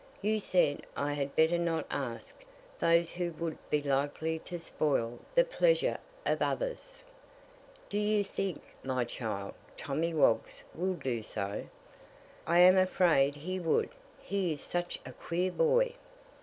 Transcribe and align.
You 0.23 0.39
said 0.39 0.81
I 0.97 1.13
had 1.13 1.35
better 1.35 1.59
not 1.59 1.85
ask 1.91 2.43
those 2.79 3.11
who 3.11 3.33
would 3.33 3.55
be 3.69 3.83
likely 3.83 4.39
to 4.39 4.57
spoil 4.57 5.19
the 5.35 5.43
pleasure 5.43 5.99
of 6.25 6.41
others." 6.41 7.03
"Do 7.87 7.99
you 7.99 8.23
think, 8.23 8.63
my 8.83 9.03
child, 9.05 9.53
Tommy 9.77 10.11
Woggs 10.15 10.63
will 10.73 10.95
do 10.95 11.21
so?" 11.21 11.65
"I 12.47 12.57
am 12.61 12.79
afraid 12.79 13.35
he 13.35 13.59
would; 13.59 13.89
he 14.19 14.53
is 14.53 14.59
such 14.61 14.97
a 15.05 15.11
queer 15.11 15.51
boy." 15.51 15.93